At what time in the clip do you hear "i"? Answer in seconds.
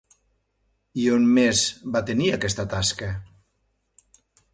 1.01-1.03